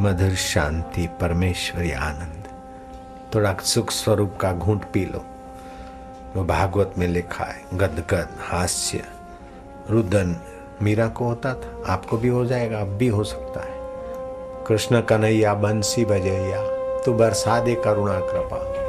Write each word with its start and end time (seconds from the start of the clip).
मधुर 0.00 0.34
शांति, 0.34 1.06
परमेश्वरी 1.20 1.92
आनंद। 1.92 2.44
थोड़ा 3.34 3.54
सुख 3.54 3.90
स्वरूप 3.90 4.36
का 4.40 4.52
घूंट 4.52 4.84
पी 4.84 5.04
लो। 5.04 5.24
वो 6.36 6.44
भागवत 6.44 6.94
में 6.98 7.08
लिखा 7.08 7.44
है, 7.44 7.64
गदगद, 7.74 8.28
हास्य, 8.40 9.04
रुदन, 9.90 10.36
मीरा 10.82 11.08
को 11.08 11.24
होता 11.24 11.54
था, 11.54 11.92
आपको 11.92 12.18
भी 12.18 12.28
हो 12.28 12.46
जाएगा, 12.46 12.80
अब 12.80 12.88
भी 12.88 13.08
हो 13.08 13.24
सकता 13.24 13.60
है। 13.60 13.74
कृष्ण 14.66 15.00
कन्हैया, 15.00 15.54
बंसी 15.54 16.04
बजैया, 16.04 16.62
तू 17.02 17.12
बरसा 17.12 17.60
दे 17.60 17.74
करुणा 17.74 18.20
कृपा। 18.20 18.79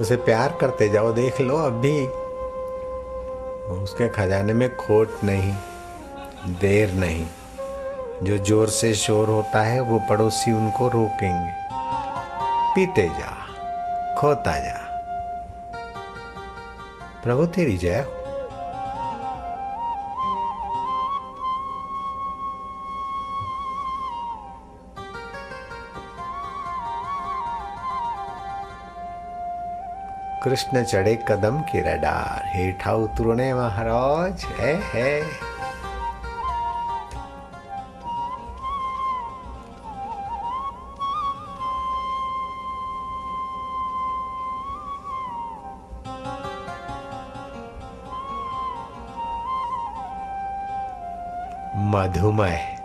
उसे 0.00 0.16
प्यार 0.16 0.58
करते 0.60 0.88
जाओ, 0.88 1.12
देख 1.12 1.40
लो 1.40 1.56
अब 1.56 1.72
भी। 1.72 2.06
उसके 3.82 4.08
खजाने 4.08 4.52
में 4.52 4.76
खोट 4.76 5.08
नहीं, 5.24 5.54
देर 6.60 6.92
नहीं। 6.92 7.26
जो 8.22 8.38
ज़ोर 8.38 8.68
से 8.68 8.94
शोर 8.94 9.28
होता 9.28 9.62
है, 9.62 9.80
वो 9.80 9.98
पड़ोसी 9.98 10.52
उनको 10.52 10.88
रोकेंगे। 10.88 11.52
पीते 12.74 13.08
जा, 13.08 13.46
खोता 14.18 14.58
जा। 14.58 14.80
प्रभु 17.24 17.46
तेरी 17.46 17.76
जय 17.76 18.00
हो। 18.00 18.23
कृष्ण 30.54 30.84
चढ़े 30.84 31.24
कदम 31.28 31.60
की 31.60 31.80
रडार। 31.80 32.42
हेठा 32.46 32.92
उतरने 32.92 33.54
महाराज 33.54 34.44
है 34.44 34.74
है। 34.82 35.22
मधुमय 51.90 52.76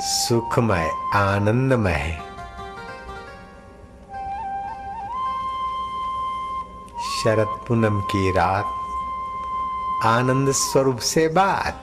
सुखमय 0.00 0.90
आनंदमय। 1.14 2.25
शरद 7.26 7.58
पूनम 7.68 8.00
की 8.00 8.32
रात 8.32 8.64
आनंद 10.06 10.52
स्वरूप 10.52 10.98
से 10.98 11.28
बात। 11.28 11.82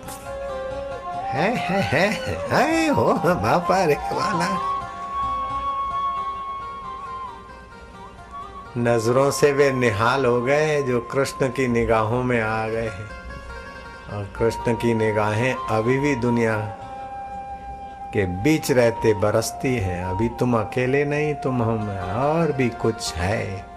है 1.16 1.56
है 1.56 1.82
है, 1.82 2.10
है 2.52 2.90
हो 2.90 3.14
बापा 3.14 3.86
रे 3.86 3.94
वाला। 3.94 4.48
नज़रों 8.78 9.32
से 9.32 9.54
वे 9.54 9.72
निहाल 9.72 10.26
हो 10.26 10.42
गए 10.42 10.84
जो 10.84 11.00
कृष्ण 11.00 11.48
की 11.48 11.68
निगाहों 11.68 12.24
में 12.24 12.42
आ 12.42 12.68
गए 12.68 12.90
हैं। 12.90 13.10
और 14.14 14.34
कृष्ण 14.40 14.74
की 14.74 14.94
निगाहें 14.94 15.56
अभी 15.56 16.00
भी 16.00 16.16
दुनिया 16.16 16.58
के 18.14 18.26
बीच 18.26 18.72
रहते 18.72 19.14
बरसती 19.14 19.76
हैं। 19.76 20.06
अभी 20.06 20.30
तुम 20.30 20.58
अकेले 20.60 21.06
नहीं 21.06 21.34
तुम 21.34 21.64
हम 21.64 21.90
और 22.00 22.52
भी 22.52 22.70
कुछ 22.70 23.16
है। 23.16 23.73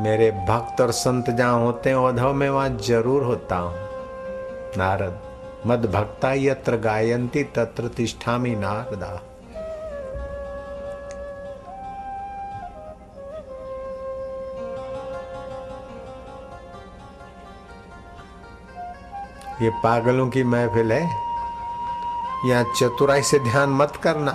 मेरे 0.00 0.30
भक्त 0.48 0.80
और 0.80 0.90
संत 0.92 1.30
जहाँ 1.30 1.58
होते 1.60 1.90
हैं 1.90 1.96
उद्धव 1.98 2.32
में 2.34 2.48
वहाँ 2.50 2.68
ज़रूर 2.78 3.22
होता 3.22 3.56
हूँ। 3.56 3.74
नारद, 4.78 5.18
मद 5.66 5.84
भक्ता 5.86 6.32
यत्र 6.34 6.76
गायंती 6.76 7.42
तत्र 7.56 7.88
तिष्ठामी 7.88 8.54
नारदा। 8.56 9.20
ये 19.62 19.70
पागलों 19.82 20.28
की 20.28 20.42
महफिल 20.44 20.92
है। 20.92 21.02
यहाँ 22.46 22.64
चतुराई 22.76 23.22
से 23.22 23.38
ध्यान 23.40 23.70
मत 23.72 23.96
करना। 24.02 24.32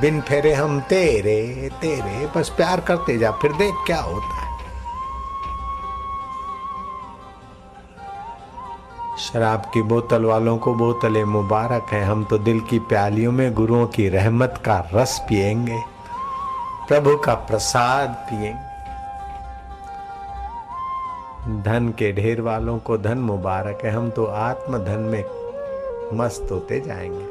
बिन 0.00 0.20
फेरे 0.20 0.52
हम 0.54 0.80
तेरे 0.90 1.70
तेरे 1.80 2.26
बस 2.36 2.48
प्यार 2.56 2.80
करते 2.80 3.18
जा, 3.18 3.30
फिर 3.32 3.52
देख 3.54 3.74
क्या 3.86 4.00
होता 4.00 4.34
है। 4.36 4.49
शराब 9.20 9.70
की 9.74 9.82
बोतल 9.82 10.24
वालों 10.24 10.56
को 10.58 10.74
बोतलें 10.74 11.24
मुबारक 11.24 11.86
हैं। 11.92 12.04
हम 12.04 12.24
तो 12.24 12.38
दिल 12.38 12.60
की 12.60 12.78
प्यालियों 12.78 13.32
में 13.32 13.52
गुरुओं 13.54 13.86
की 13.86 14.08
रहमत 14.08 14.62
का 14.64 14.78
रस 14.94 15.18
पिएँगे 15.28 15.80
प्रभु 16.88 17.16
का 17.16 17.34
प्रसाद 17.34 18.08
पिएँगे 18.30 18.68
धन 21.62 21.92
के 21.98 22.12
ढेर 22.12 22.40
वालों 22.40 22.78
को 22.78 22.98
धन 22.98 23.18
मुबारक 23.18 23.84
है, 23.84 23.90
हम 23.90 24.10
तो 24.10 24.24
आत्म 24.24 24.78
धन 24.78 25.00
में 25.12 25.24
मस्त 26.18 26.48
होते 26.50 26.80
जाएँगे। 26.80 27.26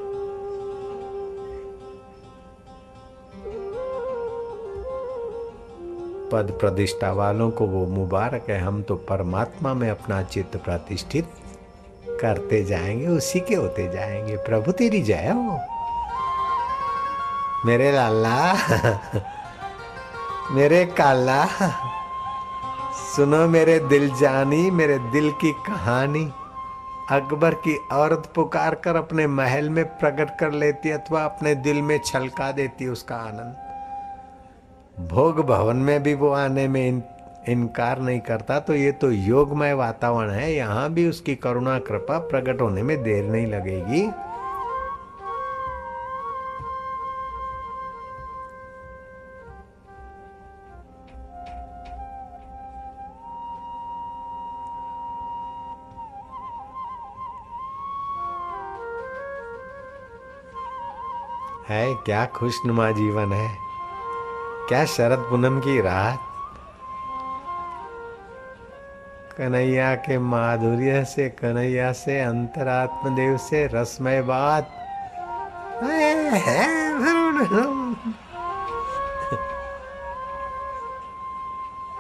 पद 6.32 6.52
प्रतिष्ठा 6.62 7.12
वालों 7.12 7.52
को 7.52 7.66
वो 7.66 7.86
मुबारक 7.88 8.50
है, 8.50 8.60
हम 8.60 8.82
तो 8.84 8.96
परमात्मा 8.96 9.74
में 9.74 9.90
अपना 9.90 10.22
चित्त 10.24 10.58
प्रतिष्ठित 10.58 11.30
करते 12.22 12.63
जाएँगे, 12.63 13.07
उसी 13.07 13.40
के 13.40 13.56
होते 13.56 13.91
जाएँगे। 13.91 14.38
प्रभु 14.38 14.72
तेरी 14.72 15.02
जय 15.02 15.30
हो। 15.35 15.59
मेरे 17.66 17.91
लाला, 17.91 18.53
मेरे 20.52 20.85
काला, 20.85 21.46
सुनो 23.16 23.47
मेरे 23.47 23.80
दिल 23.80 24.09
जानी, 24.16 24.72
मेरे 24.72 24.97
दिल 24.97 25.31
की 25.31 25.52
कहानी। 25.52 26.31
अकबर 27.12 27.53
की 27.53 27.78
औरत 27.91 28.31
पुकार 28.36 28.75
कर 28.75 28.96
अपने 28.96 29.28
महल 29.28 29.69
में 29.69 29.86
प्रकट 29.86 30.38
कर 30.40 30.51
लेती 30.51 30.90
अथवा 30.90 31.24
अपने 31.24 31.56
दिल 31.56 31.81
में 31.81 32.00
छलका 32.06 32.51
देती 32.51 32.88
उसका 32.88 33.16
आनंद। 33.16 33.56
भोग 35.09 35.46
भवन 35.46 35.75
में 35.75 36.03
भी 36.03 36.13
वो 36.13 36.30
आने 36.30 36.68
में 36.68 37.01
इनकार 37.48 38.00
नहीं 38.00 38.20
करता 38.20 38.60
तो 38.60 38.74
ये 38.74 38.92
तो 38.92 39.12
योगमय 39.12 39.74
वातावरण 39.74 40.30
है। 40.30 40.54
यहाँ 40.54 40.90
भी 40.94 41.08
उसकी 41.10 41.36
करुणा, 41.36 41.80
कृपा 41.80 42.18
प्रकट 42.20 42.62
होने 42.62 42.84
में 42.84 43.02
देर 43.04 43.26
नहीं 43.26 43.48
लगेगी। 43.48 44.10
है, 61.70 61.94
क्या 61.96 62.26
खुशनुमा 62.26 62.92
जीवन 62.92 63.34
है। 63.34 63.50
क्या 64.70 64.86
शरद 64.86 65.20
पूनम 65.20 65.60
की 65.60 65.82
रात। 65.82 66.29
कन्हैया 69.39 69.95
के 69.95 70.18
माधुर्य 70.19 71.06
से, 71.06 71.30
कन्हैया 71.30 71.91
से 71.91 72.19
अंतरात्म 72.19 73.15
देव 73.15 73.38
से, 73.38 73.68
रसमय 73.68 74.21
बात। 74.21 74.69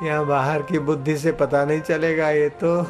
यहाँ 0.03 0.25
बाहर 0.25 0.61
की 0.61 0.79
बुद्धि 0.79 1.17
से 1.17 1.31
पता 1.31 1.65
नहीं 1.65 1.81
चलेगा 1.81 2.29
ये 2.29 2.49
तो। 2.63 2.85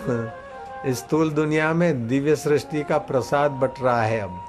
स्थूल 0.94 1.32
दुनिया 1.32 1.74
में 1.74 2.08
दिव्य 2.08 2.36
सृष्टि 2.36 2.84
का 2.84 2.98
प्रसाद 2.98 3.52
बट 3.52 3.82
रहा 3.82 4.02
है 4.02 4.20
अब। 4.20 4.46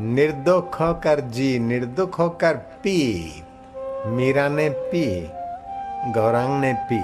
निर्दुख 0.00 0.80
होकर 0.80 1.20
जी, 1.20 1.58
निर्दुख 1.58 2.18
होकर 2.18 2.54
पी। 2.54 3.42
मीरा 4.06 4.48
ने 4.48 4.68
पी, 4.70 5.04
गौरांग 6.12 6.60
ने 6.60 6.72
पी, 6.74 6.98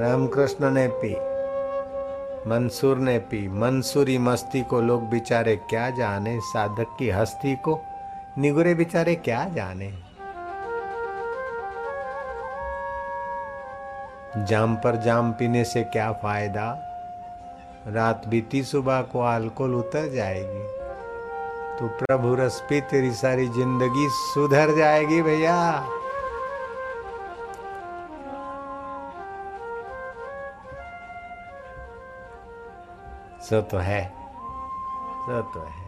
रामकृष्ण 0.00 0.70
ने 0.70 0.86
पी, 0.88 1.14
मंसूर 2.50 2.98
ने 2.98 3.18
पी। 3.18 3.46
मंसूरी 3.48 4.18
मस्ती 4.18 4.62
को 4.62 4.80
लोग 4.80 5.08
बेचारे 5.10 5.56
क्या 5.56 5.88
जाने, 5.90 6.38
साधक 6.40 6.96
की 6.98 7.10
हस्ती 7.10 7.56
को 7.56 7.80
निगुरे 8.38 8.74
बेचारे 8.74 9.14
क्या 9.14 9.44
जाने। 9.48 9.92
जाम 14.44 14.76
पर 14.76 14.96
जाम 14.96 15.32
पीने 15.32 15.64
से 15.64 15.82
क्या 15.82 16.12
फ़ायदा? 16.12 16.72
रात 17.88 18.28
बीती 18.28 18.62
सुबह 18.62 19.02
को 19.02 19.20
अल्कोहल 19.20 19.74
उतर 19.74 20.12
जाएगी। 20.12 20.75
तो 21.78 21.88
प्रभु 21.88 22.34
रस 22.34 22.60
पी 22.68 22.80
तेरी 22.90 23.10
सारी 23.14 23.46
ज़िंदगी 23.48 24.08
सुधर 24.10 24.74
जाएगी 24.76 25.20
भैया। 25.22 25.56
सो 33.40 33.60
तो 33.62 33.78
है, 33.78 34.02
सो 35.26 35.42
तो 35.54 35.60
है। 35.60 35.84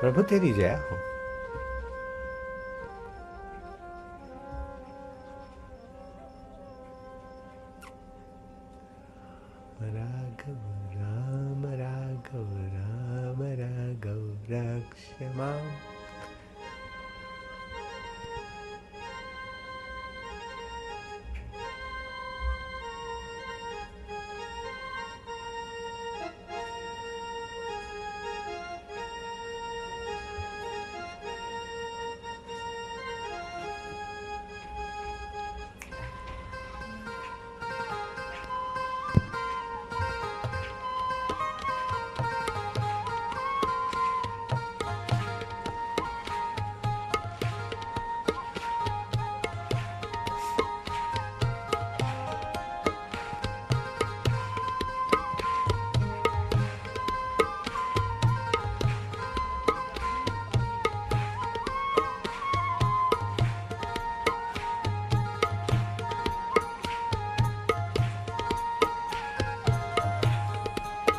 प्रभु 0.00 0.22
तेरी 0.22 0.52
जय 0.52 0.74
हो। 0.90 1.11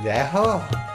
जय 0.03 0.92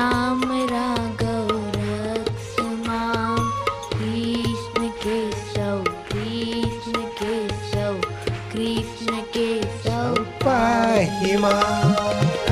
राम 0.00 0.44
राघव 0.52 1.48
रक्ष 1.74 2.60
माम 2.60 3.50
कृष्ण 3.92 4.88
केशव 4.88 5.84
कृष्ण 6.12 7.02
केशव 7.02 8.00
कृष्ण 8.52 9.20
केशव। 9.20 10.14
पाही 10.22 11.36
माम 11.36 11.92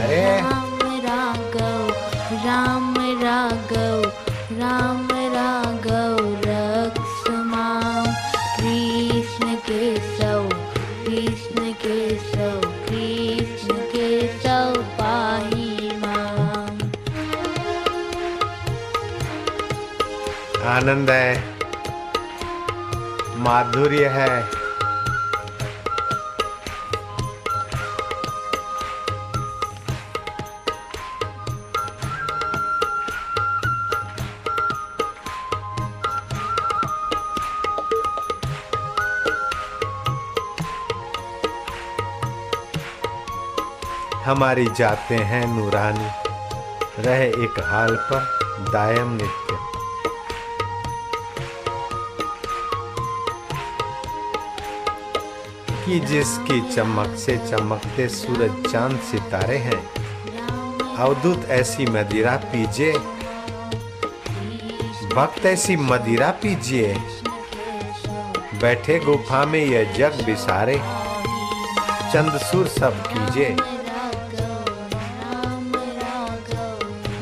अरे। 0.02 0.40
राम 0.40 0.78
राघव 0.82 1.88
राम 2.32 2.94
राघव। 2.98 3.87
आनंद 20.78 21.10
है 21.10 21.30
माधुर्य 23.36 24.08
है। 24.08 24.28
हमारी 44.24 44.66
जाते 44.78 45.16
हैं 45.24 45.44
नूरानी 45.48 46.08
रहे 47.02 47.28
एक 47.44 47.60
हाल 47.64 47.96
पर 48.10 48.20
दायम 48.72 49.12
नित्य। 49.12 49.47
कि 55.88 56.00
जिसकी 56.00 56.60
चमक 56.74 57.18
से 57.18 57.36
चमकते 57.36 58.08
सूरज 58.08 58.72
चाँद 58.72 59.00
सितारे 59.00 59.56
हैं। 59.56 59.94
अवधुत 60.96 61.46
ऐसी 61.48 61.86
मदिरा 61.86 62.36
पीजिए। 62.36 62.92
भक्त 65.14 65.46
ऐसी 65.46 65.76
मदिरा 65.76 66.30
पीजिए। 66.30 66.94
बैठे 68.60 68.98
गुफा 68.98 69.44
में 69.44 69.64
यह 69.64 69.92
जग 69.92 70.26
बिसारे। 70.26 70.82
चंदसूर 72.12 72.68
सब 72.68 73.02
कीजिए। 73.06 73.56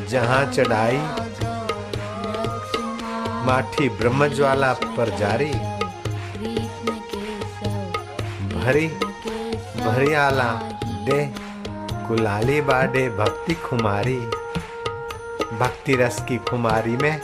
जहाँ 0.09 0.53
चढ़ाई, 0.53 0.99
माठी 3.47 3.89
ब्रह्मज्वाला 3.89 4.73
पर 4.73 5.17
जारी। 5.19 5.76
भरी 8.67 8.87
भरी 9.81 10.13
आला 10.13 10.61
डे 10.85 11.35
कुलाली 12.09 12.61
बाडे, 12.61 13.09
भक्ति 13.09 13.55
खुमारी, 13.55 14.17
भक्ति 15.59 15.97
रस 15.97 16.25
की 16.29 16.37
खुमारी 16.37 16.97
में 16.97 17.21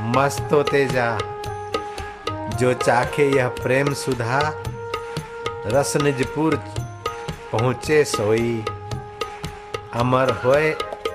मस्त 0.00 0.48
होते 0.52 0.86
जा। 0.86 1.18
जो 2.30 2.72
चाखे 2.74 3.30
यह 3.30 3.48
प्रेम 3.48 3.92
सुधा, 3.92 4.62
रस 5.66 5.96
निजपुर 5.96 6.56
पहुँचे 7.52 8.04
सोई। 8.04 8.64
अमर 9.94 10.30
होए, 10.30 10.70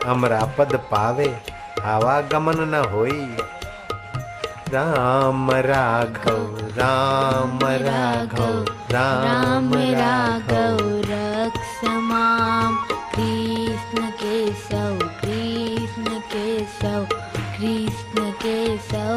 अमरापद 0.05 0.75
पावे, 0.75 1.37
आवागमन 1.83 2.59
न 2.59 2.75
होई। 2.75 3.37
राम 4.73 5.51
राघव 5.51 6.57
राम 6.77 7.59
राघव 7.63 8.63
राम 8.91 9.73
राघव 9.73 10.77
रक्ष 11.09 11.83
रक्षा 11.83 12.75
कृष्ण 13.15 14.09
केशव 14.09 14.97
कृष्ण 14.99 16.19
केशव 16.33 17.05
कृष्ण 17.35 18.29
केसवीमाग 18.31 19.07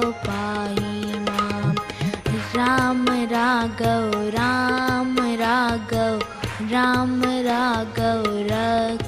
राम 2.57 3.05
राघव 3.09 4.29
राम 4.29 5.19
राघव 5.19 6.19
राम 6.71 7.23
राघव 7.25 8.23
रक्ष 8.27 9.00